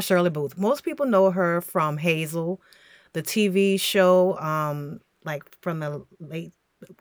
[0.00, 0.56] Shirley Booth.
[0.58, 2.60] Most people know her from Hazel,
[3.12, 6.52] the TV show, um, like from the late,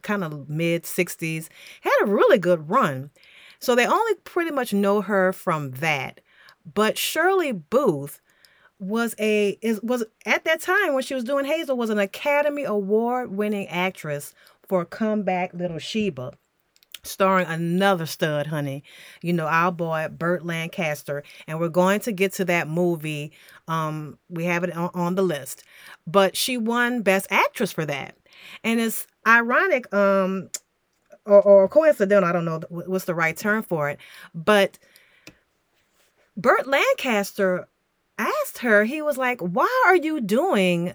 [0.02, 1.48] kind of mid 60s.
[1.82, 3.10] Had a really good run.
[3.60, 6.22] So they only pretty much know her from that.
[6.74, 8.22] But Shirley Booth
[8.80, 12.64] was a is was at that time when she was doing Hazel was an Academy
[12.64, 14.34] Award winning actress
[14.68, 16.34] for Come Back Little Sheba
[17.04, 18.84] starring another stud, honey.
[19.22, 23.32] You know, our boy Burt Lancaster, and we're going to get to that movie.
[23.68, 25.64] Um, we have it on, on the list,
[26.08, 28.16] but she won Best Actress for that,
[28.64, 30.50] and it's ironic, um,
[31.26, 32.28] or, or coincidental.
[32.28, 34.00] I don't know what's the right term for it,
[34.34, 34.78] but
[36.36, 37.68] Burt Lancaster
[38.18, 38.84] asked her.
[38.84, 40.94] He was like, "Why are you doing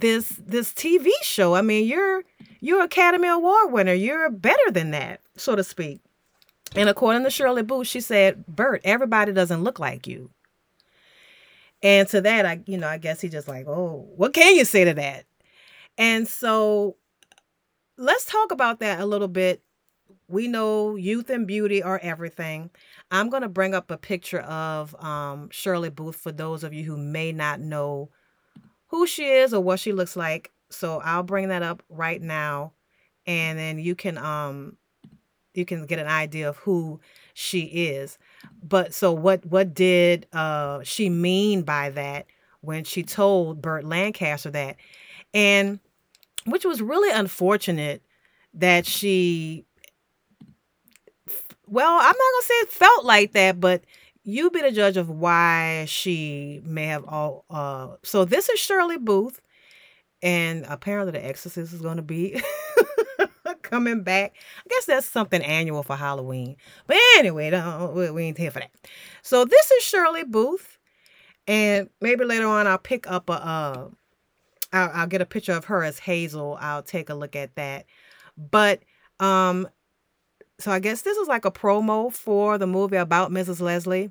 [0.00, 1.54] this this TV show?
[1.54, 2.22] I mean, you're."
[2.58, 3.92] You're Academy Award winner.
[3.92, 6.00] You're better than that, so to speak.
[6.74, 10.30] And according to Shirley Booth, she said, "Burt, everybody doesn't look like you.
[11.82, 14.64] And to that, I, you know, I guess he just like, oh, what can you
[14.64, 15.24] say to that?
[15.98, 16.96] And so
[17.96, 19.62] let's talk about that a little bit.
[20.28, 22.70] We know youth and beauty are everything.
[23.10, 26.84] I'm going to bring up a picture of um, Shirley Booth for those of you
[26.84, 28.10] who may not know
[28.88, 30.52] who she is or what she looks like.
[30.70, 32.72] So I'll bring that up right now
[33.26, 34.76] and then you can um
[35.54, 37.00] you can get an idea of who
[37.34, 38.18] she is.
[38.62, 42.26] But so what what did uh she mean by that
[42.60, 44.76] when she told Burt Lancaster that?
[45.34, 45.80] And
[46.44, 48.02] which was really unfortunate
[48.54, 49.64] that she
[51.68, 53.82] well, I'm not gonna say it felt like that, but
[54.26, 58.98] you be the judge of why she may have all uh so this is Shirley
[58.98, 59.40] Booth
[60.20, 62.42] and apparently the exorcist is going to be
[63.62, 64.34] coming back.
[64.58, 66.56] I guess that's something annual for halloween.
[66.86, 67.50] But anyway
[68.10, 68.70] we ain't here for that.
[69.22, 70.78] So this is shirley booth
[71.46, 73.88] and maybe later on i'll pick up a uh
[74.72, 76.58] I'll, I'll get a picture of her as hazel.
[76.60, 77.86] I'll take a look at that.
[78.36, 78.82] But
[79.20, 79.68] um
[80.58, 84.10] so i guess this is like a promo for the movie about mrs leslie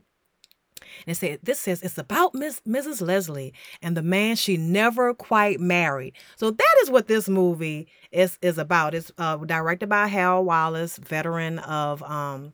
[1.06, 3.02] and it said, this says it's about Miss Mrs.
[3.02, 6.16] Leslie and the man she never quite married.
[6.36, 8.94] So that is what this movie is is about.
[8.94, 12.54] It's uh, directed by Hal Wallis, veteran of um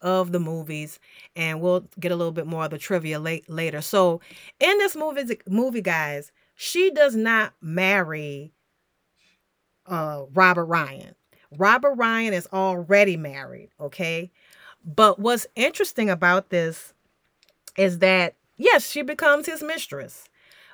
[0.00, 1.00] of the movies,
[1.34, 3.80] and we'll get a little bit more of the trivia late later.
[3.80, 4.20] So
[4.60, 8.52] in this movie, movie guys, she does not marry
[9.86, 11.14] uh Robert Ryan.
[11.56, 14.30] Robert Ryan is already married, okay?
[14.84, 16.92] But what's interesting about this
[17.76, 20.28] is that yes, she becomes his mistress.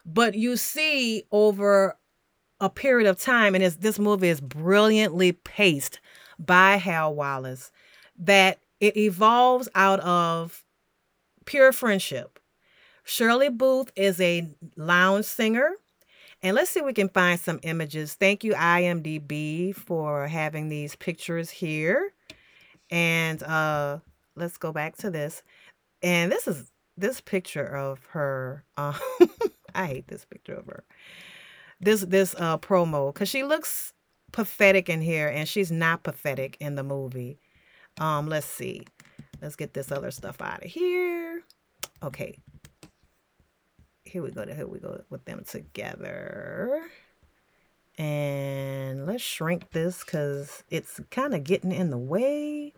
[0.04, 1.96] But you see over
[2.60, 6.00] a period of time, and this movie is brilliantly paced
[6.38, 7.70] by Hal Wallis,
[8.18, 10.64] that it evolves out of
[11.44, 12.38] pure friendship.
[13.04, 15.72] Shirley Booth is a lounge singer.
[16.44, 18.14] And let's see if we can find some images.
[18.14, 22.12] Thank you, IMDb, for having these pictures here.
[22.90, 24.00] And uh,
[24.36, 25.42] let's go back to this.
[26.02, 28.94] And this is this picture of her um,
[29.74, 30.84] I hate this picture of her.
[31.80, 33.94] This this uh promo cuz she looks
[34.30, 37.38] pathetic in here and she's not pathetic in the movie.
[37.98, 38.82] Um let's see.
[39.40, 41.42] Let's get this other stuff out of here.
[42.02, 42.36] Okay.
[44.14, 44.46] Here we go.
[44.46, 46.82] Here we go with them together.
[47.98, 52.72] And let's shrink this because it's kind of getting in the way.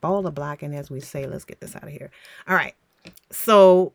[0.00, 1.28] Ball of blocking, as we say.
[1.28, 2.10] Let's get this out of here.
[2.48, 2.74] All right.
[3.30, 3.92] So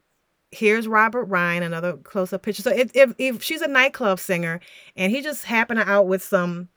[0.53, 2.61] here's Robert Ryan, another close up picture.
[2.61, 4.61] So if, if, if she's a nightclub singer
[4.95, 6.69] and he just happened out with some,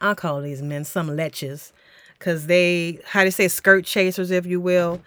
[0.00, 1.70] I'll call these men some leches,
[2.18, 5.00] because they, how you say, skirt chasers, if you will.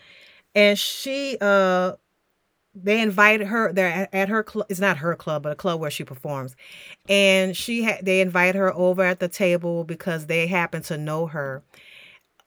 [0.55, 1.95] And she, uh,
[2.83, 5.91] they invited her they're at her club it's not her club but a club where
[5.91, 6.55] she performs
[7.07, 11.27] and she had they invite her over at the table because they happen to know
[11.27, 11.63] her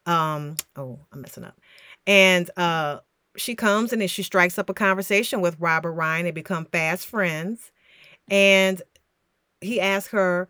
[0.06, 1.59] um oh i'm messing up
[2.06, 2.98] and uh
[3.37, 6.25] she comes and then she strikes up a conversation with Robert Ryan.
[6.25, 7.70] They become fast friends.
[8.29, 8.82] And
[9.61, 10.49] he asks her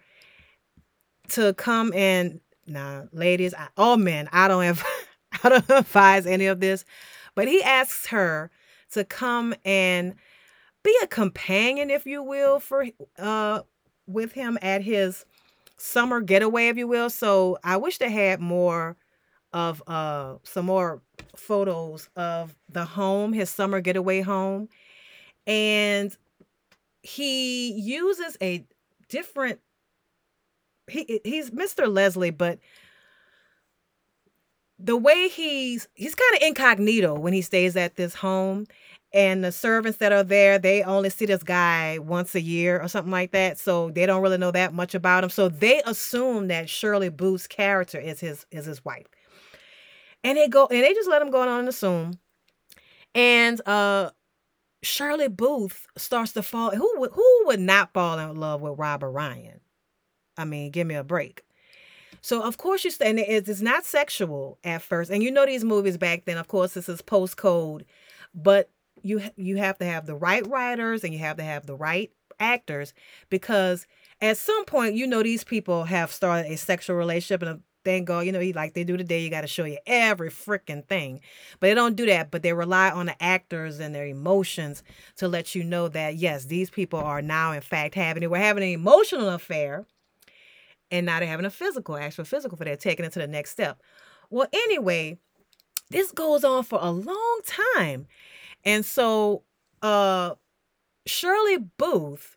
[1.31, 4.84] to come and now, ladies, I, oh men, I don't have
[5.44, 6.84] I don't advise any of this,
[7.34, 8.50] but he asks her
[8.93, 10.15] to come and
[10.83, 12.87] be a companion, if you will, for
[13.19, 13.61] uh
[14.06, 15.25] with him at his
[15.77, 17.11] summer getaway, if you will.
[17.11, 18.97] So I wish they had more
[19.53, 21.03] of uh some more
[21.37, 24.69] photos of the home, his summer getaway home.
[25.47, 26.17] And
[27.03, 28.65] he uses a
[29.09, 29.61] different
[30.89, 31.93] he he's Mr.
[31.93, 32.59] Leslie, but
[34.82, 38.67] the way he's he's kind of incognito when he stays at this home
[39.14, 42.88] and the servants that are there they only see this guy once a year or
[42.88, 45.31] something like that so they don't really know that much about him.
[45.31, 49.06] So they assume that shirley booth's character is his is his wife.
[50.25, 52.19] And they go and they just let him go on and assume.
[53.14, 54.11] And uh
[54.82, 59.11] shirley booth starts to fall who would who would not fall in love with robert
[59.11, 59.61] ryan?
[60.37, 61.44] I mean give me a break
[62.22, 65.10] so of course you stay, and it's, not sexual at first.
[65.10, 67.84] And you know these movies back then, of course, this is post code,
[68.34, 68.70] but
[69.02, 72.12] you you have to have the right writers and you have to have the right
[72.38, 72.94] actors
[73.30, 73.86] because
[74.20, 78.06] at some point you know these people have started a sexual relationship and uh, thank
[78.06, 81.20] God, you know, like they do today, you got to show you every freaking thing.
[81.58, 84.84] But they don't do that, but they rely on the actors and their emotions
[85.16, 88.30] to let you know that, yes, these people are now, in fact, having, it.
[88.30, 89.84] We're having an emotional affair
[90.93, 93.50] and now they're having a physical, actual physical for they're taking it to the next
[93.50, 93.83] step.
[94.31, 95.19] Well, anyway,
[95.91, 98.06] this goes on for a long time.
[98.65, 99.43] And so
[99.81, 100.35] uh
[101.06, 102.37] Shirley Booth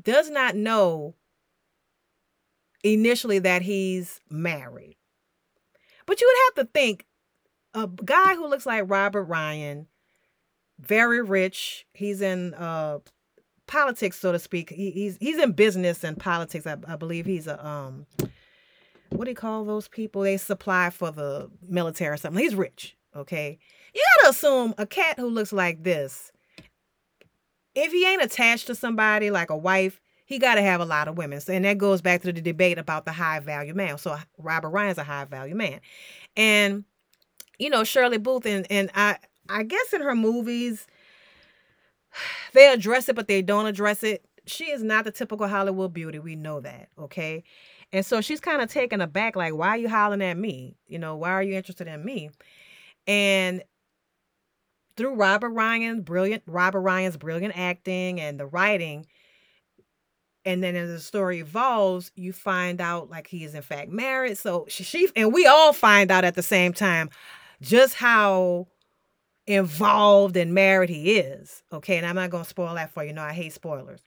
[0.00, 1.14] does not know
[2.84, 4.96] initially that he's married.
[6.06, 7.06] But you would have to think
[7.72, 9.88] a guy who looks like Robert Ryan,
[10.78, 12.98] very rich, he's in uh
[13.66, 14.70] politics, so to speak.
[14.70, 16.66] He, he's he's in business and politics.
[16.66, 18.06] I, I believe he's a um
[19.10, 20.22] what do you call those people?
[20.22, 22.42] They supply for the military or something.
[22.42, 22.96] He's rich.
[23.14, 23.58] Okay.
[23.94, 26.32] You gotta assume a cat who looks like this,
[27.74, 31.06] if he ain't attached to somebody like a wife, he got to have a lot
[31.06, 31.40] of women.
[31.40, 33.98] So, and that goes back to the debate about the high value man.
[33.98, 35.80] So Robert Ryan's a high value man.
[36.36, 36.84] And,
[37.58, 39.18] you know, Shirley Booth and, and I,
[39.48, 40.86] I guess in her movies,
[42.52, 44.24] they address it, but they don't address it.
[44.46, 46.18] She is not the typical Hollywood beauty.
[46.18, 46.88] We know that.
[46.98, 47.44] Okay.
[47.92, 50.76] And so she's kind of taken aback, like, why are you hollering at me?
[50.86, 52.30] You know, why are you interested in me?
[53.06, 53.62] And
[54.96, 59.06] through Robert Ryan's brilliant Robert Ryan's brilliant acting and the writing,
[60.44, 64.38] and then as the story evolves, you find out like he is in fact married.
[64.38, 67.10] So she, she and we all find out at the same time
[67.60, 68.66] just how
[69.46, 71.62] involved and married he is.
[71.72, 73.12] Okay, and I'm not gonna spoil that for you.
[73.12, 74.00] No, I hate spoilers.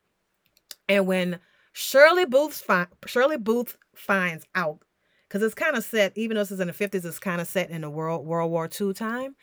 [0.89, 1.39] And when
[1.73, 4.79] Shirley Booth fi- Shirley Booth finds out,
[5.27, 7.47] because it's kind of set, even though this is in the 50s, it's kind of
[7.47, 9.35] set in the World World War II time.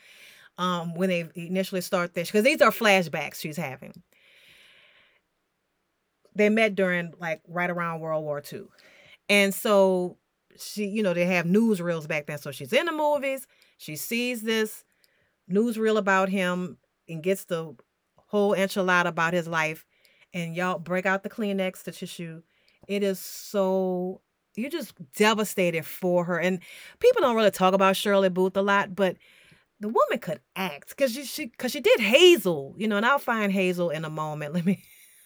[0.57, 3.93] Um, when they initially start this, because these are flashbacks she's having.
[6.37, 8.67] They met during like right around World War II.
[9.29, 10.17] And so
[10.57, 12.39] she, you know, they have newsreels back then.
[12.39, 13.49] So she's in the movies,
[13.79, 14.85] she sees this
[15.51, 17.75] newsreel about him and gets the
[18.17, 19.85] whole enchilada about his life.
[20.33, 22.43] And y'all break out the Kleenex, the tissue.
[22.89, 24.21] It is so
[24.57, 26.39] you're just devastated for her.
[26.39, 26.61] And
[27.01, 29.17] people don't really talk about Shirley Booth a lot, but
[29.81, 33.19] the woman could act because she she because she did Hazel, you know, and I'll
[33.19, 34.55] find Hazel in a moment.
[34.55, 34.83] Let me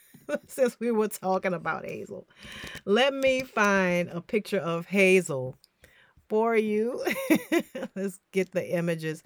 [0.47, 2.27] since we were talking about Hazel,
[2.85, 5.57] let me find a picture of Hazel
[6.29, 7.05] for you.
[7.97, 9.23] Let's get the images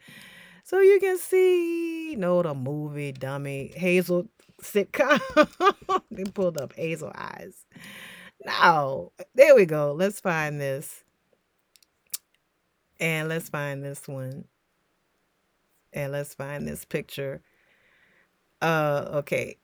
[0.63, 2.15] so you can see.
[2.17, 4.27] No, the movie dummy Hazel
[4.63, 5.21] sitcom.
[6.11, 7.67] they pulled up Hazel eyes.
[8.45, 9.93] Now, there we go.
[9.93, 11.05] Let's find this.
[13.01, 14.45] And let's find this one.
[15.93, 17.43] And let's find this picture.
[18.61, 19.57] Uh okay.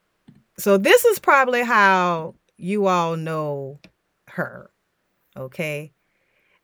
[0.59, 3.79] So this is probably how you all know
[4.27, 4.71] her.
[5.37, 5.93] Okay.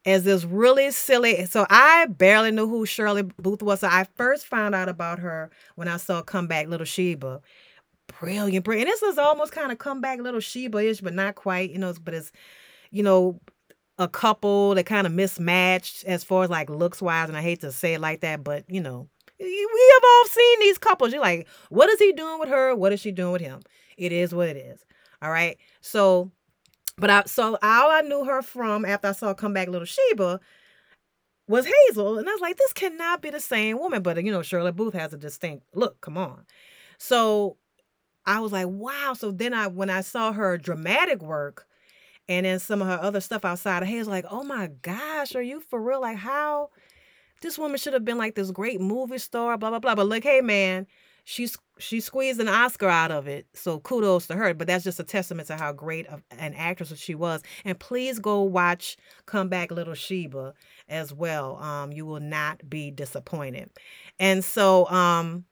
[0.06, 1.46] As this really silly.
[1.46, 3.80] So I barely knew who Shirley Booth was.
[3.80, 7.40] So I first found out about her when I saw Comeback Little Sheba
[8.20, 8.88] brilliant, brilliant.
[8.88, 12.14] And this is almost kind of comeback little Sheba-ish, but not quite, you know, but
[12.14, 12.32] it's,
[12.90, 13.40] you know,
[13.98, 17.28] a couple that kind of mismatched as far as like looks wise.
[17.28, 19.08] And I hate to say it like that, but you know,
[19.38, 21.12] we have all seen these couples.
[21.12, 22.74] You're like, what is he doing with her?
[22.74, 23.60] What is she doing with him?
[23.96, 24.84] It is what it is.
[25.22, 25.56] All right.
[25.80, 26.30] So,
[26.96, 30.40] but I, so all I knew her from after I saw Come Back Little Sheba
[31.48, 32.18] was Hazel.
[32.18, 34.02] And I was like, this cannot be the same woman.
[34.02, 36.00] But, uh, you know, Shirley Booth has a distinct look.
[36.00, 36.44] Come on.
[36.98, 37.56] So
[38.26, 39.14] I was like, wow.
[39.16, 41.66] So then I when I saw her dramatic work
[42.28, 45.42] and then some of her other stuff outside of Hazel, like, oh my gosh, are
[45.42, 46.00] you for real?
[46.02, 46.70] Like how
[47.42, 49.94] this woman should have been like this great movie star, blah blah blah.
[49.94, 50.86] But look, hey man,
[51.24, 53.46] she's she squeezed an Oscar out of it.
[53.54, 54.54] So kudos to her.
[54.54, 57.42] But that's just a testament to how great of an actress she was.
[57.64, 60.54] And please go watch Come Back Little Sheba
[60.88, 61.56] as well.
[61.56, 63.70] Um, you will not be disappointed.
[64.20, 65.44] And so um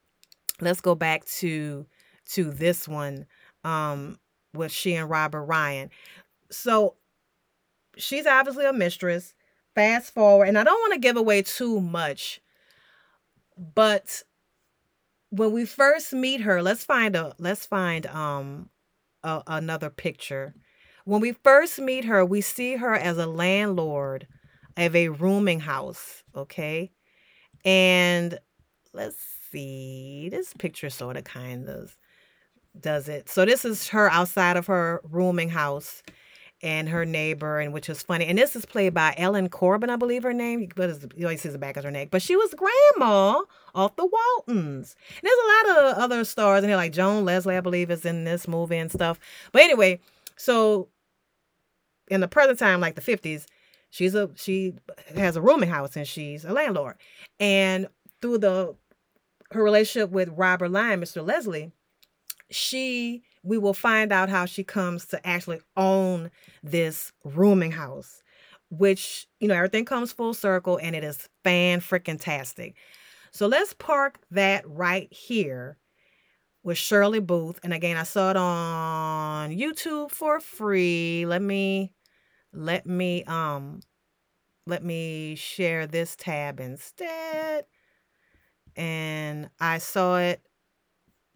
[0.61, 1.87] let's go back to
[2.25, 3.27] to this one
[3.65, 4.19] um,
[4.55, 5.91] with she and Robert Ryan.
[6.51, 6.95] So
[7.97, 9.35] she's obviously a mistress.
[9.75, 12.43] Fast forward, and I don't want to give away too much,
[13.57, 14.23] but
[15.33, 18.69] when we first meet her, let's find a let's find um
[19.23, 20.55] a, another picture.
[21.07, 24.27] When we first meet her, we see her as a landlord
[24.77, 26.93] of a rooming house, okay?
[27.65, 28.39] And
[28.93, 29.17] let's
[29.51, 30.29] see.
[30.31, 31.97] This picture sort of kind of
[32.79, 33.31] does it.
[33.31, 36.03] So this is her outside of her rooming house
[36.63, 38.27] and her neighbor, and which is funny.
[38.27, 40.69] And this is played by Ellen Corby, I believe her name.
[40.77, 42.09] But you always see the back of her neck.
[42.11, 43.41] But she was grandma
[43.75, 44.95] off the Waltons.
[45.09, 48.05] And there's a lot of other stars in here, like Joan Leslie, I believe, is
[48.05, 49.19] in this movie and stuff.
[49.51, 50.01] But anyway,
[50.37, 50.89] so
[52.09, 53.47] in the present time, like the 50s,
[53.91, 54.75] she's a she
[55.17, 56.97] has a rooming house and she's a landlord.
[57.41, 57.89] And
[58.21, 58.77] through the
[59.51, 61.27] her relationship with Robert Ryan, Mr.
[61.27, 61.73] Leslie,
[62.51, 66.31] she we will find out how she comes to actually own
[66.63, 68.23] this rooming house
[68.71, 72.75] which you know everything comes full circle and it is fan freaking tastic
[73.33, 75.79] so let's park that right here
[76.63, 77.59] with shirley booth.
[77.63, 81.25] And again i saw it on youtube for free.
[81.27, 81.93] Let me
[82.53, 83.81] let me um
[84.67, 87.65] let me share this tab instead.
[88.77, 90.43] And i saw it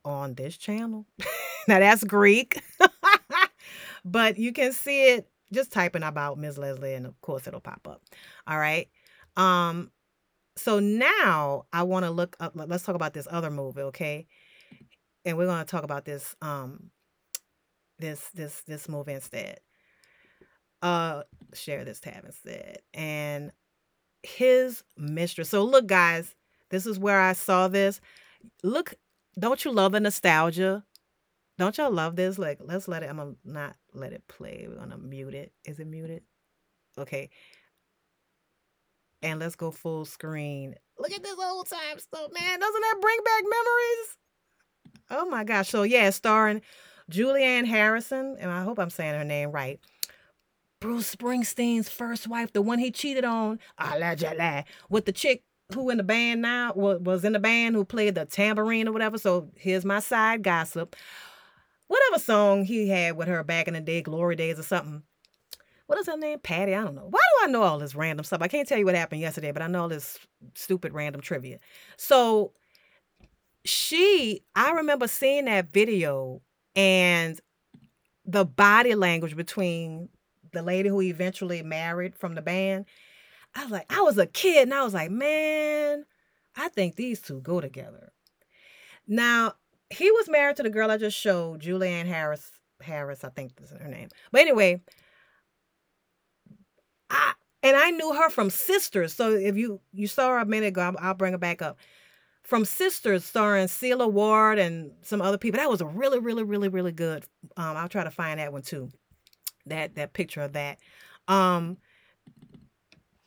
[0.06, 1.04] on this channel.
[1.68, 2.62] now that's Greek.
[4.04, 6.56] but you can see it just typing about Ms.
[6.56, 8.00] Leslie and of course it'll pop up.
[8.46, 8.88] All right.
[9.36, 9.90] Um
[10.56, 14.26] so now I want to look up let's talk about this other movie, okay?
[15.24, 16.90] And we're going to talk about this um
[17.98, 19.58] this this this movie instead.
[20.80, 21.22] Uh
[21.52, 22.78] share this tab instead.
[22.94, 23.50] And
[24.22, 25.50] his mistress.
[25.50, 26.34] So look guys,
[26.70, 28.00] this is where I saw this.
[28.62, 28.94] Look
[29.38, 30.84] don't you love the nostalgia?
[31.58, 32.38] Don't y'all love this?
[32.38, 33.10] Like, let's let it.
[33.10, 34.66] I'm gonna not let it play.
[34.68, 35.52] We're gonna mute it.
[35.64, 36.22] Is it muted?
[36.98, 37.30] Okay.
[39.22, 40.74] And let's go full screen.
[40.98, 42.60] Look at this old time stuff, man.
[42.60, 44.16] Doesn't that bring back memories?
[45.10, 45.68] Oh my gosh.
[45.70, 46.60] So yeah, starring
[47.10, 49.80] Julianne Harrison, and I hope I'm saying her name right.
[50.80, 55.42] Bruce Springsteen's first wife, the one he cheated on, allegedly, with the chick
[55.74, 59.18] who in the band now was in the band who played the tambourine or whatever.
[59.18, 60.96] So here's my side gossip.
[61.88, 65.02] Whatever song he had with her back in the day, Glory Days or something.
[65.86, 66.40] What is her name?
[66.40, 66.74] Patty?
[66.74, 67.06] I don't know.
[67.08, 68.42] Why do I know all this random stuff?
[68.42, 70.18] I can't tell you what happened yesterday, but I know all this
[70.54, 71.58] stupid random trivia.
[71.96, 72.52] So
[73.64, 76.42] she, I remember seeing that video
[76.74, 77.40] and
[78.24, 80.08] the body language between
[80.52, 82.86] the lady who eventually married from the band
[83.56, 86.04] I was like, I was a kid and I was like, man,
[86.56, 88.12] I think these two go together.
[89.08, 89.54] Now,
[89.90, 92.50] he was married to the girl I just showed, Julianne Harris.
[92.82, 94.08] Harris, I think is her name.
[94.30, 94.82] But anyway,
[97.08, 97.32] I
[97.62, 99.14] and I knew her from Sisters.
[99.14, 101.78] So if you you saw her a minute ago, I'll, I'll bring her back up.
[102.42, 105.58] From Sisters, starring Sela Ward and some other people.
[105.58, 107.24] That was a really, really, really, really good.
[107.56, 108.90] Um, I'll try to find that one too.
[109.64, 110.78] That that picture of that.
[111.28, 111.78] Um,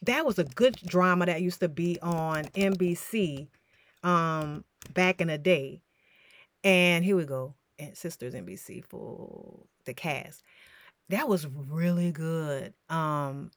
[0.04, 3.48] that was a good drama that used to be on NBC
[4.04, 4.64] um
[4.94, 5.82] back in the day.
[6.64, 7.56] And here we go.
[7.78, 10.44] And Sisters NBC for the cast.
[11.10, 12.74] That was really good.
[12.90, 13.52] Um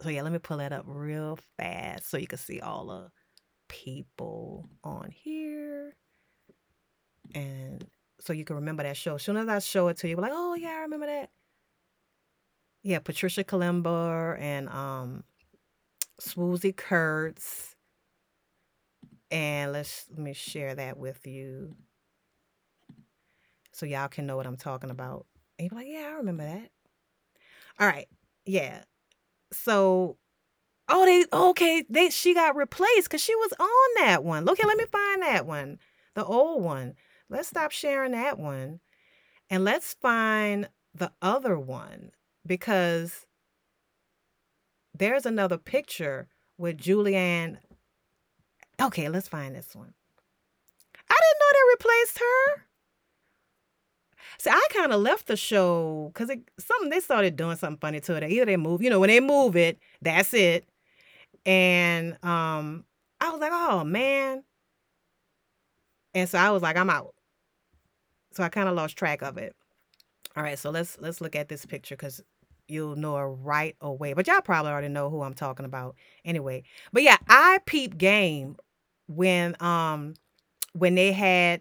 [0.00, 3.10] so yeah, let me pull that up real fast so you can see all the
[3.68, 5.96] people on here.
[7.34, 7.84] And
[8.20, 9.14] so you can remember that show.
[9.16, 11.30] As soon as I show it to you, like, oh yeah, I remember that.
[12.82, 15.24] Yeah, Patricia Kalember and um
[16.20, 17.74] Swoosie Kurtz.
[19.30, 21.74] And let's let me share that with you.
[23.72, 25.26] So y'all can know what I'm talking about.
[25.58, 26.70] And you're like, yeah, I remember that.
[27.80, 28.06] All right.
[28.44, 28.82] Yeah.
[29.52, 30.16] So
[30.88, 34.44] oh they okay, they she got replaced because she was on that one.
[34.44, 35.78] Look here, let me find that one.
[36.14, 36.94] The old one.
[37.28, 38.80] Let's stop sharing that one.
[39.50, 42.12] And let's find the other one
[42.46, 43.26] because
[44.96, 47.58] there's another picture with Julianne.
[48.80, 49.92] Okay, let's find this one.
[51.10, 52.64] I didn't know they replaced her.
[54.38, 58.16] See, I kind of left the show because something they started doing something funny to
[58.16, 58.30] it.
[58.30, 60.68] Either they move, you know, when they move it, that's it.
[61.46, 62.84] And um,
[63.20, 64.42] I was like, oh man.
[66.14, 67.14] And so I was like, I'm out.
[68.32, 69.54] So I kind of lost track of it.
[70.36, 72.20] All right, so let's let's look at this picture because
[72.68, 74.12] you'll know her right away.
[74.14, 76.64] But y'all probably already know who I'm talking about anyway.
[76.92, 78.56] But yeah, I peep game
[79.06, 80.14] when um
[80.72, 81.60] when they had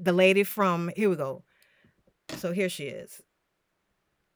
[0.00, 1.42] the lady from here we go.
[2.36, 3.22] So here she is.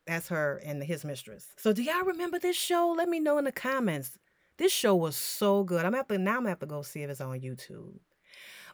[0.07, 1.47] That's her and his mistress.
[1.57, 2.95] So do y'all remember this show?
[2.97, 4.19] Let me know in the comments.
[4.57, 5.85] This show was so good.
[5.85, 7.99] I'm have to now I'm gonna have to go see if it's on YouTube.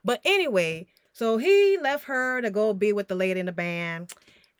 [0.04, 4.12] But anyway, so he left her to go be with the lady in the band.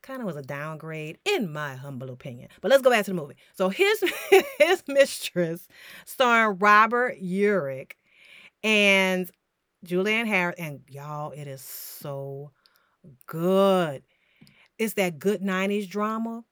[0.05, 2.51] Kind of was a downgrade, in my humble opinion.
[2.61, 3.37] But let's go back to the movie.
[3.55, 4.05] So his
[4.59, 5.67] his mistress,
[6.05, 7.93] starring Robert Urich
[8.63, 9.31] and
[9.87, 12.51] Julianne Harris, and y'all, it is so
[13.27, 14.03] good.
[14.79, 16.45] It's that good 90s drama.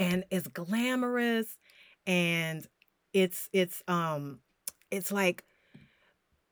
[0.00, 1.46] And it's glamorous
[2.08, 2.66] and
[3.12, 4.40] it's it's um
[4.90, 5.44] it's like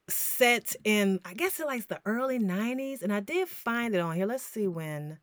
[0.08, 4.14] set in I guess it like the early 90s and I did find it on
[4.14, 4.26] here.
[4.26, 5.18] Let's see when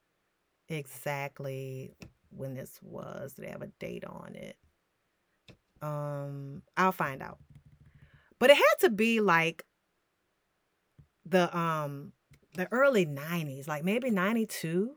[0.69, 1.95] exactly
[2.29, 3.33] when this was.
[3.33, 4.57] Did they have a date on it?
[5.81, 7.39] Um I'll find out.
[8.39, 9.63] But it had to be like
[11.25, 12.13] the um
[12.55, 14.95] the early 90s, like maybe 92.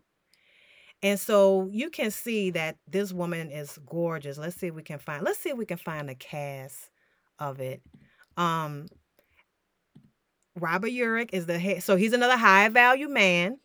[1.02, 4.36] And so you can see that this woman is gorgeous.
[4.36, 6.90] Let's see if we can find let's see if we can find a cast
[7.38, 7.82] of it.
[8.36, 8.86] Um
[10.56, 13.59] Robert Urich is the head, so he's another high value man.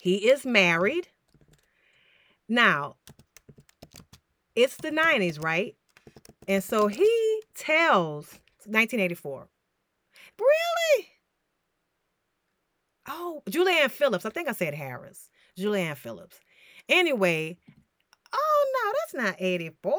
[0.00, 1.08] He is married.
[2.48, 2.96] Now,
[4.54, 5.74] it's the 90s, right?
[6.48, 8.26] And so he tells
[8.66, 9.48] 1984.
[10.38, 11.08] Really?
[13.08, 14.26] Oh, Julianne Phillips.
[14.26, 15.30] I think I said Harris.
[15.58, 16.40] Julianne Phillips.
[16.88, 17.56] Anyway,
[18.32, 19.94] oh no, that's not 84.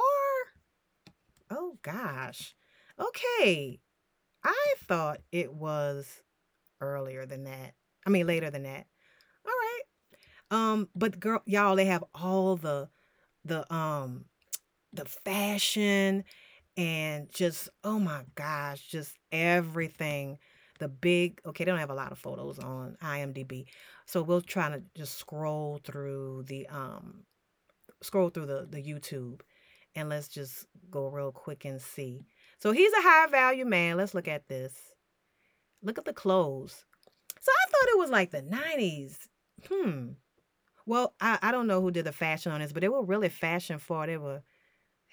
[1.49, 2.55] Oh gosh.
[2.99, 3.79] Okay.
[4.43, 6.21] I thought it was
[6.81, 7.73] earlier than that.
[8.05, 8.87] I mean later than that.
[10.53, 12.87] Um, but girl, y'all, they have all the
[13.43, 14.25] the um
[14.93, 16.23] the fashion
[16.77, 20.37] and just oh my gosh, just everything.
[20.77, 23.65] The big okay, they don't have a lot of photos on IMDb.
[24.05, 27.23] So we'll try to just scroll through the um
[28.03, 29.41] scroll through the the YouTube
[29.95, 32.27] and let's just go real quick and see.
[32.59, 33.97] So he's a high value man.
[33.97, 34.75] Let's look at this.
[35.81, 36.85] Look at the clothes.
[37.41, 39.17] So I thought it was like the 90s.
[39.67, 40.11] Hmm.
[40.85, 43.29] Well, I, I don't know who did the fashion on this, but they were really
[43.29, 44.09] fashion forward.
[44.09, 44.43] They were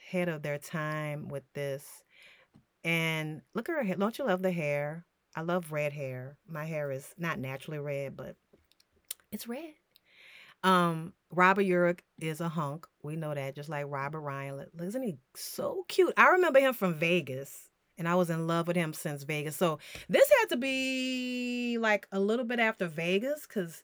[0.08, 1.86] ahead of their time with this.
[2.82, 3.96] And look at her hair.
[3.96, 5.04] Don't you love the hair?
[5.36, 6.36] I love red hair.
[6.48, 8.36] My hair is not naturally red, but
[9.30, 9.74] it's red.
[10.62, 12.86] Um, Robert Urich is a hunk.
[13.02, 14.66] We know that, just like Robert Ryan.
[14.80, 16.12] Isn't he so cute?
[16.16, 19.56] I remember him from Vegas, and I was in love with him since Vegas.
[19.56, 23.82] So this had to be like a little bit after Vegas, because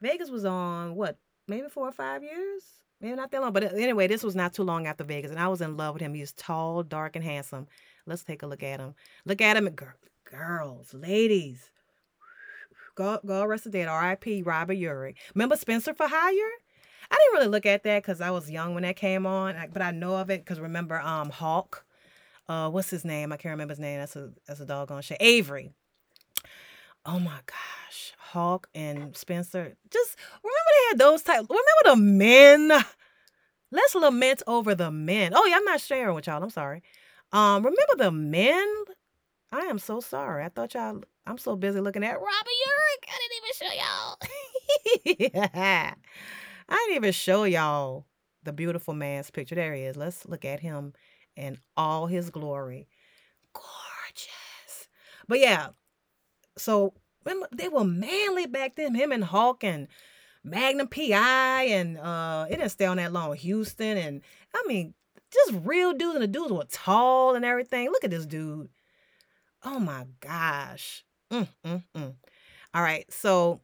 [0.00, 2.62] Vegas was on what, maybe four or five years?
[3.00, 3.52] Maybe not that long.
[3.52, 5.94] But uh, anyway, this was not too long after Vegas, and I was in love
[5.94, 6.14] with him.
[6.14, 7.66] He's tall, dark, and handsome.
[8.06, 8.94] Let's take a look at him.
[9.24, 9.68] Look at him,
[10.24, 11.70] girls, ladies.
[12.94, 13.88] God, God rest the dead.
[13.88, 14.42] R.I.P.
[14.42, 15.16] Robert Urich.
[15.34, 16.50] Remember Spencer for Hire?
[17.10, 19.82] I didn't really look at that because I was young when that came on, but
[19.82, 21.84] I know of it because remember um Hawk.
[22.48, 23.32] Uh, what's his name?
[23.32, 24.00] I can't remember his name.
[24.00, 25.18] That's a that's a doggone shit.
[25.20, 25.72] Avery.
[27.06, 29.74] Oh my gosh, Hawk and Spencer.
[29.90, 31.46] Just remember they had those type.
[31.48, 32.72] Remember the men.
[33.72, 35.32] Let's lament over the men.
[35.34, 36.42] Oh yeah, I'm not sharing with y'all.
[36.42, 36.82] I'm sorry.
[37.32, 38.66] Um, remember the men?
[39.52, 40.44] I am so sorry.
[40.44, 41.02] I thought y'all.
[41.26, 43.08] I'm so busy looking at Robert Urich.
[43.08, 45.50] I didn't even show y'all.
[45.54, 45.94] yeah.
[46.68, 48.06] I didn't even show y'all
[48.44, 49.54] the beautiful man's picture.
[49.54, 49.96] There he is.
[49.96, 50.92] Let's look at him
[51.36, 52.88] in all his glory.
[53.52, 54.88] Gorgeous.
[55.28, 55.68] But yeah,
[56.60, 56.94] so
[57.52, 58.94] they were manly back then.
[58.94, 59.88] Him and Hawk and
[60.42, 63.34] Magnum PI and uh it didn't stay on that long.
[63.36, 64.22] Houston and
[64.54, 64.94] I mean
[65.32, 67.88] just real dudes and the dudes were tall and everything.
[67.90, 68.68] Look at this dude.
[69.62, 71.04] Oh my gosh.
[71.30, 72.14] Mm, mm, mm.
[72.72, 73.60] All right, so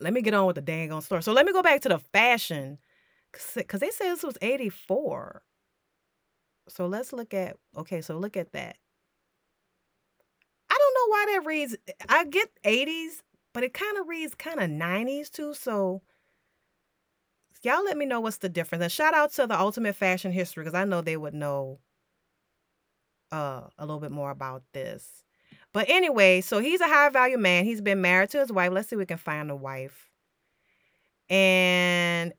[0.00, 1.22] let me get on with the dang on story.
[1.22, 2.78] So let me go back to the fashion
[3.32, 5.42] because they said this was 84.
[6.68, 8.76] So let's look at, okay, so look at that.
[11.04, 11.76] Know why that reads,
[12.08, 15.54] I get 80s, but it kind of reads kind of 90s too.
[15.54, 16.02] So
[17.62, 18.82] y'all let me know what's the difference.
[18.82, 21.78] And shout out to the Ultimate Fashion History because I know they would know
[23.32, 25.24] uh, a little bit more about this.
[25.72, 27.64] But anyway, so he's a high value man.
[27.64, 28.72] He's been married to his wife.
[28.72, 30.08] Let's see if we can find a wife.
[31.28, 32.32] And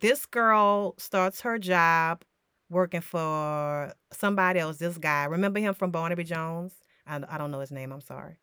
[0.00, 2.22] this girl starts her job
[2.70, 4.78] working for somebody else.
[4.78, 6.72] This guy, remember him from Barnaby Jones?
[7.06, 7.92] I, I don't know his name.
[7.92, 8.36] I'm sorry.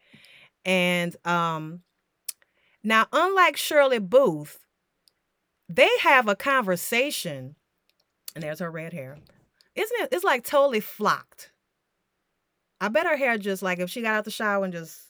[0.65, 1.81] And um,
[2.83, 4.65] now, unlike Shirley Booth,
[5.69, 7.55] they have a conversation,
[8.35, 9.17] and there's her red hair.
[9.75, 10.09] Isn't it?
[10.11, 11.51] It's like totally flocked.
[12.79, 15.01] I bet her hair just like if she got out the shower and just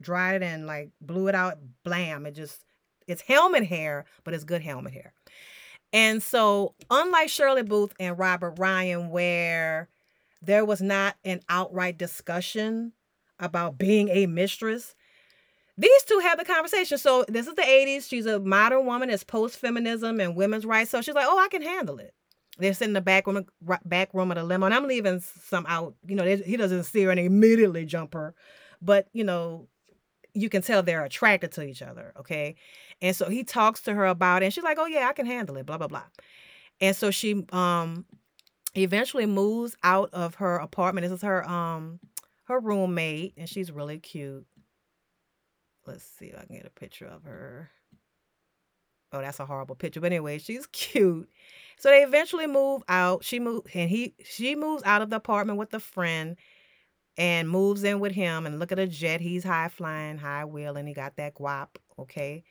[0.00, 2.64] dried it and like blew it out, blam, it just
[3.06, 5.12] it's helmet hair, but it's good helmet hair.
[5.92, 9.88] And so, unlike Shirley Booth and Robert Ryan, where
[10.42, 12.92] there was not an outright discussion
[13.38, 14.94] about being a mistress,
[15.78, 16.98] these two have the conversation.
[16.98, 18.08] So this is the 80s.
[18.08, 19.08] She's a modern woman.
[19.08, 20.90] It's post feminism and women's rights.
[20.90, 22.14] So she's like, oh, I can handle it.
[22.58, 23.46] They're sitting in the back room,
[23.84, 25.94] back room of the limo, and I'm leaving some out.
[26.06, 28.34] You know, he doesn't see her and immediately jump her,
[28.82, 29.68] but you know,
[30.34, 32.12] you can tell they're attracted to each other.
[32.20, 32.56] Okay,
[33.00, 35.24] and so he talks to her about it, and she's like, "Oh yeah, I can
[35.24, 36.04] handle it." Blah blah blah,
[36.78, 38.04] and so she um
[38.74, 41.04] eventually moves out of her apartment.
[41.04, 42.00] This is her um
[42.44, 44.46] her roommate, and she's really cute.
[45.86, 47.70] Let's see if I can get a picture of her.
[49.12, 50.00] Oh, that's a horrible picture.
[50.00, 51.28] But anyway, she's cute.
[51.78, 53.24] So they eventually move out.
[53.24, 56.36] She moved and he she moves out of the apartment with a friend
[57.16, 59.20] and moves in with him and look at a jet.
[59.20, 60.86] He's high flying, high wheeling.
[60.86, 61.68] He got that guap.
[61.98, 62.44] Okay.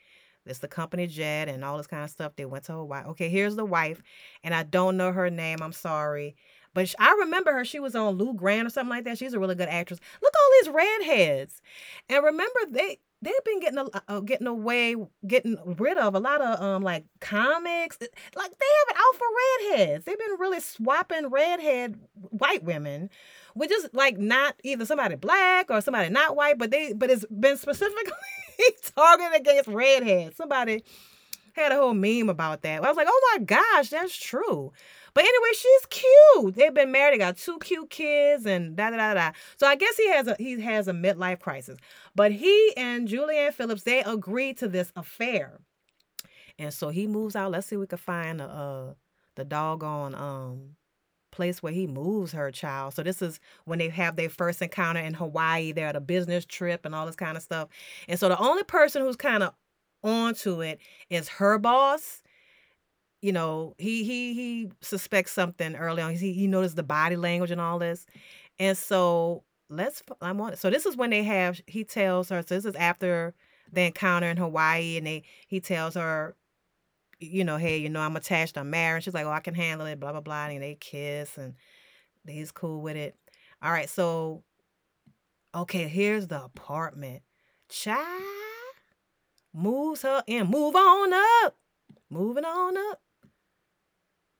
[0.45, 2.33] It's the company jet and all this kind of stuff.
[2.35, 3.05] They went to Hawaii.
[3.09, 4.01] Okay, here's the wife,
[4.43, 5.61] and I don't know her name.
[5.61, 6.35] I'm sorry.
[6.73, 7.65] But I remember her.
[7.65, 9.17] She was on Lou Grant or something like that.
[9.17, 9.99] She's a really good actress.
[10.21, 11.61] Look all these redheads.
[12.09, 14.95] And remember, they they've been getting a, uh, getting away,
[15.27, 17.97] getting rid of a lot of um like comics.
[18.01, 20.05] Like they have it out for redheads.
[20.05, 23.09] They've been really swapping redhead white women,
[23.53, 27.25] which is like not either somebody black or somebody not white, but they but it's
[27.25, 28.13] been specifically
[28.95, 30.37] targeted against redheads.
[30.37, 30.83] Somebody
[31.53, 32.83] had a whole meme about that.
[32.83, 34.71] I was like, oh my gosh, that's true.
[35.13, 36.55] But anyway, she's cute.
[36.55, 37.13] They've been married.
[37.13, 39.31] They got two cute kids and da da da da.
[39.57, 41.77] So I guess he has a he has a midlife crisis.
[42.15, 45.59] But he and Julianne Phillips they agreed to this affair,
[46.57, 47.51] and so he moves out.
[47.51, 48.93] Let's see if we can find the uh
[49.35, 50.75] the doggone um
[51.31, 52.93] place where he moves her child.
[52.93, 55.71] So this is when they have their first encounter in Hawaii.
[55.71, 57.69] They're at a business trip and all this kind of stuff.
[58.07, 59.53] And so the only person who's kind of
[60.03, 62.21] onto it is her boss
[63.21, 66.15] you know, he he he suspects something early on.
[66.15, 68.05] He he noticed the body language and all this,
[68.59, 70.01] and so let's.
[70.21, 71.61] I want so this is when they have.
[71.67, 72.41] He tells her.
[72.41, 73.35] So this is after
[73.71, 76.35] the encounter in Hawaii, and they he tells her,
[77.19, 78.57] you know, hey, you know, I'm attached.
[78.57, 79.03] I'm married.
[79.03, 79.99] She's like, oh, I can handle it.
[79.99, 80.47] Blah blah blah.
[80.47, 81.53] And they kiss, and
[82.27, 83.15] he's cool with it.
[83.61, 84.43] All right, so
[85.53, 87.21] okay, here's the apartment.
[87.69, 88.23] Child
[89.53, 90.47] moves her in.
[90.47, 91.55] Move on up.
[92.09, 92.99] Moving on up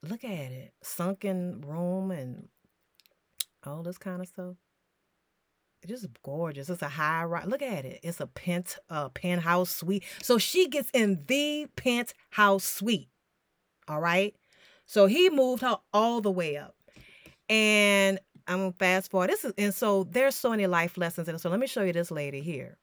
[0.04, 2.48] look at it sunken room and
[3.66, 4.56] all this kind of stuff.
[5.82, 6.70] It's just gorgeous.
[6.70, 8.00] It's a high rise look at it.
[8.04, 10.04] It's a pent uh, penthouse suite.
[10.22, 13.10] So she gets in the penthouse suite
[13.92, 14.36] all right?
[14.86, 16.76] So he moved her all the way up.
[17.50, 19.30] And i'm gonna fast forward.
[19.30, 21.42] This is and so there's so many life lessons in it.
[21.42, 22.78] So let me show you this lady here.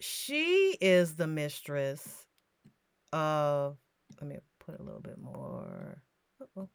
[0.00, 2.26] She is the mistress
[3.12, 3.76] of
[4.20, 4.38] let me
[4.70, 6.02] put a little bit more.
[6.40, 6.68] Uh-oh.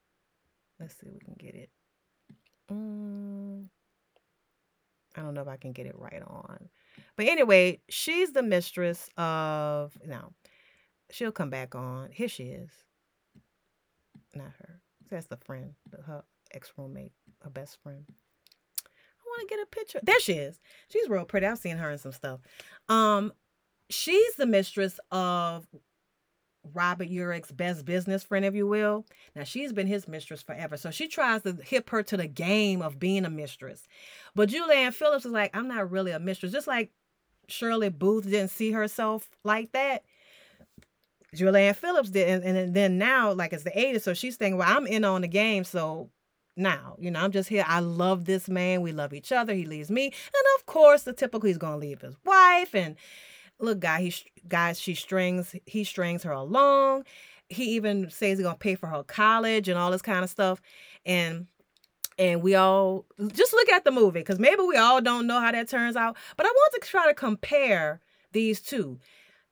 [0.80, 1.70] Let's see if we can get it.
[2.70, 3.70] Um,
[5.16, 6.70] I don't know if I can get it right on.
[7.16, 10.32] But anyway, she's the mistress of now.
[11.12, 12.10] She'll come back on.
[12.12, 12.72] Here she is.
[14.34, 14.82] Not her.
[15.10, 15.74] That's the friend,
[16.06, 18.04] her ex roommate, her best friend.
[18.10, 20.00] I want to get a picture.
[20.04, 20.60] There she is.
[20.90, 21.46] She's real pretty.
[21.46, 22.40] I've seen her in some stuff.
[22.90, 23.32] Um,
[23.90, 25.68] she's the mistress of
[26.74, 29.06] Robert Urich's best business friend, if you will.
[29.36, 30.78] Now, she's been his mistress forever.
[30.78, 33.88] So she tries to hip her to the game of being a mistress.
[34.36, 36.52] But Julianne Phillips is like, I'm not really a mistress.
[36.52, 36.92] Just like
[37.48, 40.04] Shirley Booth didn't see herself like that.
[41.36, 42.44] Julianne Phillips did.
[42.44, 44.02] And, and then now, like it's the 80s.
[44.02, 45.64] So she's thinking, well, I'm in on the game.
[45.64, 46.10] So
[46.58, 47.66] now, you know, I'm just here.
[47.68, 48.82] I love this man.
[48.82, 49.54] We love each other.
[49.54, 50.06] He leaves me.
[50.06, 52.74] And of course, the typical, he's going to leave his wife.
[52.74, 52.96] And
[53.60, 54.14] look, guy, he
[54.48, 57.06] guys, she strings, he strings her along.
[57.50, 60.62] He even says he's gonna pay for her college and all this kind of stuff.
[61.06, 61.48] And
[62.18, 65.52] and we all just look at the movie because maybe we all don't know how
[65.52, 66.16] that turns out.
[66.38, 68.00] But I want to try to compare
[68.32, 69.00] these two.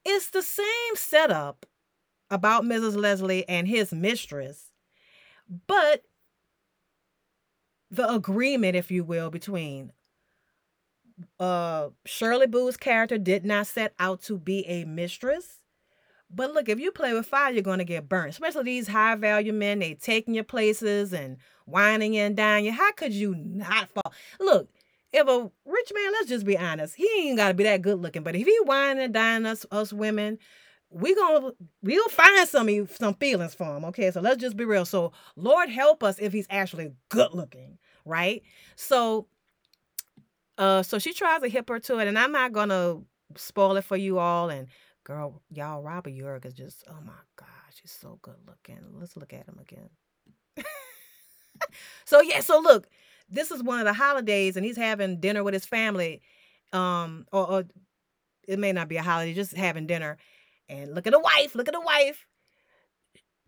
[0.05, 1.65] It's the same setup
[2.29, 2.95] about Mrs.
[2.95, 4.71] Leslie and his mistress,
[5.67, 6.03] but
[7.91, 9.91] the agreement, if you will, between
[11.39, 15.59] uh Shirley Booth's character did not set out to be a mistress.
[16.35, 18.31] But look, if you play with fire, you're to get burnt.
[18.31, 22.71] Especially these high value men, they taking your places and whining and dying you.
[22.71, 24.11] How could you not fall?
[24.39, 24.69] Look,
[25.11, 27.99] if a rich man, let's just be honest, he ain't got to be that good
[27.99, 28.23] looking.
[28.23, 30.39] But if he whining and dying us, us women,
[30.89, 33.85] we gonna we'll find some some feelings for him.
[33.85, 34.85] Okay, so let's just be real.
[34.85, 38.43] So Lord help us if he's actually good looking, right?
[38.75, 39.27] So
[40.57, 42.97] uh, so she tries to hip her to it, and I'm not gonna
[43.35, 44.49] spoil it for you all.
[44.49, 44.67] And
[45.03, 48.79] girl, y'all, Robert Urich is just oh my gosh, he's so good looking.
[48.99, 49.89] Let's look at him again.
[52.05, 52.87] so yeah, so look,
[53.29, 56.21] this is one of the holidays, and he's having dinner with his family.
[56.73, 57.63] um, or, or
[58.47, 60.17] it may not be a holiday, just having dinner,
[60.69, 62.25] and look at the wife, look at the wife.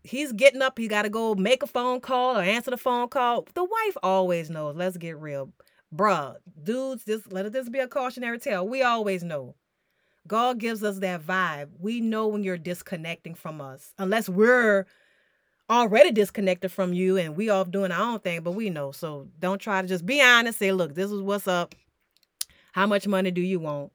[0.04, 3.08] He's getting up, he got to go make a phone call or answer the phone
[3.08, 3.46] call.
[3.54, 4.76] The wife always knows.
[4.76, 5.52] Let's get real,
[5.94, 7.04] bruh, dudes.
[7.04, 8.66] This let this be a cautionary tale.
[8.66, 9.54] We always know.
[10.26, 11.68] God gives us that vibe.
[11.78, 14.86] We know when you're disconnecting from us, unless we're
[15.70, 18.92] already disconnected from you and we off doing our own thing, but we know.
[18.92, 20.58] So don't try to just be honest.
[20.58, 21.74] Say, look, this is what's up.
[22.72, 23.92] How much money do you want?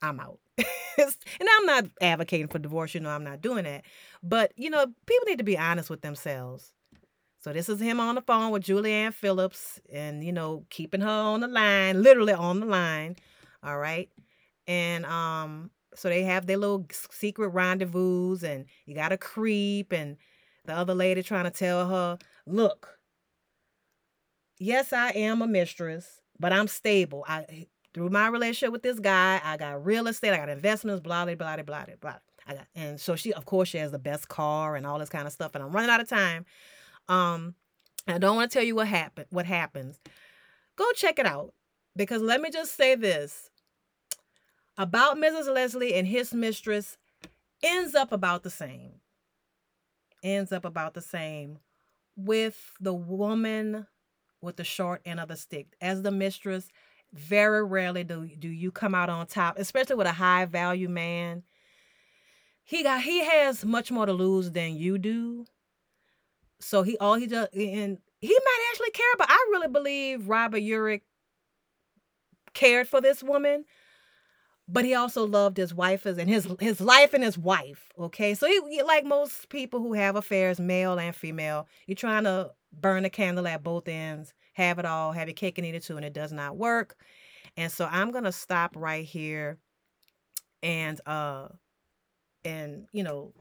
[0.00, 0.38] I'm out.
[0.58, 3.84] and I'm not advocating for divorce, you know, I'm not doing that.
[4.22, 6.72] But, you know, people need to be honest with themselves.
[7.42, 11.08] So this is him on the phone with Julianne Phillips and, you know, keeping her
[11.08, 13.16] on the line, literally on the line.
[13.64, 14.08] All right.
[14.68, 20.16] And um, so they have their little secret rendezvous and you gotta creep and
[20.66, 23.00] the other lady trying to tell her, look,
[24.58, 27.24] yes, I am a mistress, but I'm stable.
[27.26, 31.24] I through my relationship with this guy, I got real estate, I got investments, blah
[31.24, 32.14] blah blah blah blah.
[32.46, 35.08] I got, and so she, of course, she has the best car and all this
[35.08, 35.54] kind of stuff.
[35.54, 36.46] And I'm running out of time.
[37.08, 37.54] Um,
[38.06, 39.26] I don't want to tell you what happened.
[39.30, 39.98] What happens?
[40.76, 41.52] Go check it out
[41.96, 43.50] because let me just say this
[44.78, 45.52] about Mrs.
[45.52, 46.96] Leslie and his mistress
[47.62, 48.94] ends up about the same.
[50.22, 51.58] Ends up about the same
[52.16, 53.86] with the woman
[54.40, 55.68] with the short end of the stick.
[55.80, 56.68] As the mistress,
[57.12, 61.44] very rarely do, do you come out on top, especially with a high value man.
[62.64, 65.46] He got he has much more to lose than you do.
[66.62, 70.62] So he all he does and he might actually care, but I really believe Robert
[70.62, 71.02] Urich
[72.54, 73.64] cared for this woman
[74.68, 77.90] but he also loved his wife and his his life and his wife.
[77.98, 82.50] Okay, so he like most people who have affairs, male and female, you're trying to
[82.72, 85.82] burn a candle at both ends, have it all, have your cake and eat it
[85.82, 86.96] too, and it does not work.
[87.56, 89.58] And so I'm gonna stop right here,
[90.62, 91.48] and uh,
[92.44, 93.34] and you know,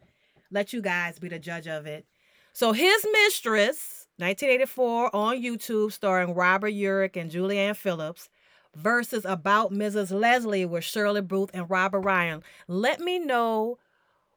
[0.49, 2.05] let you guys be the judge of it.
[2.53, 8.29] So his mistress, 1984 on YouTube, starring Robert Urich and Julianne Phillips
[8.75, 10.11] versus About Mrs.
[10.11, 12.43] Leslie with Shirley Booth and Robert Ryan.
[12.67, 13.77] Let me know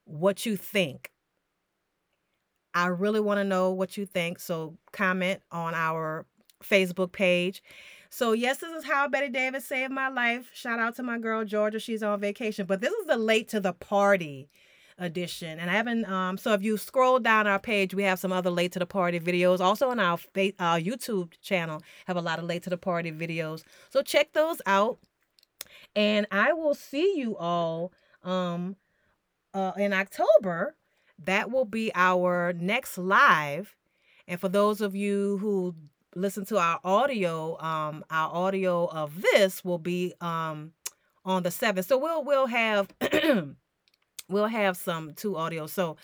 [0.04, 1.10] what you think.
[2.72, 4.40] I really want to know what you think.
[4.40, 6.26] So comment on our
[6.62, 7.62] Facebook page.
[8.10, 10.48] So yes, this is how Bette Davis saved my life.
[10.52, 11.78] Shout out to my girl Georgia.
[11.78, 12.66] She's on vacation.
[12.66, 14.48] But this is the late to the party
[14.98, 15.58] edition.
[15.58, 18.50] And I haven't um so if you scroll down our page, we have some other
[18.50, 19.60] late to the party videos.
[19.60, 20.18] Also on our
[20.58, 23.64] our YouTube channel have a lot of late to the party videos.
[23.90, 24.98] So check those out.
[25.96, 28.76] And I will see you all um
[29.52, 30.76] uh in October.
[31.24, 33.76] That will be our next live.
[34.26, 35.74] And for those of you who
[36.14, 40.72] listen to our audio, um our audio of this will be um
[41.24, 41.86] on the 7th.
[41.86, 42.88] So we'll we'll have
[44.28, 45.66] we'll have some two audio.
[45.66, 45.96] So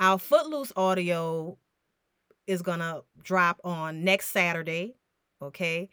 [0.00, 1.58] our Footloose audio
[2.46, 4.96] is gonna drop on next Saturday.
[5.42, 5.88] Okay.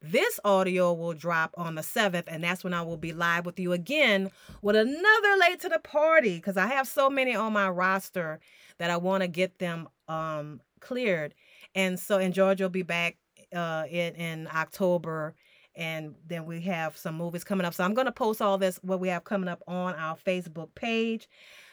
[0.00, 3.58] This audio will drop on the 7th, and that's when I will be live with
[3.58, 4.30] you again
[4.62, 8.38] with another late to the party because I have so many on my roster
[8.78, 11.34] that I want to get them um cleared.
[11.74, 13.16] And so, and George will be back
[13.52, 15.34] uh in, in October
[15.78, 17.72] and then we have some movies coming up.
[17.72, 20.74] So I'm going to post all this what we have coming up on our Facebook
[20.74, 21.28] page.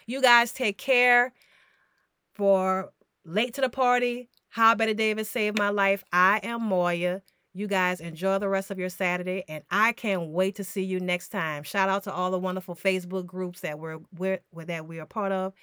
[0.06, 1.34] You guys take care
[2.36, 2.92] for
[3.26, 4.30] late to the party.
[4.50, 6.04] How Bette Davis saved my life.
[6.14, 7.24] I am Moya.
[7.54, 11.00] You guys enjoy the rest of your Saturday, and I can't wait to see you
[11.00, 11.64] next time.
[11.64, 15.32] Shout out to all the wonderful Facebook groups that we're, we're that we are part
[15.32, 15.54] of.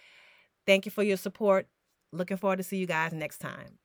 [0.66, 1.66] Thank you for your support.
[2.10, 3.78] Looking forward to see you guys next time.